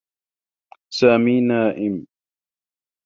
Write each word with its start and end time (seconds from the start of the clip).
سامي 0.97 1.41
نائم. 1.47 2.05